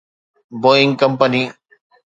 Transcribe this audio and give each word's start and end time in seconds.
Boeing 0.61 0.91
company 1.01 1.43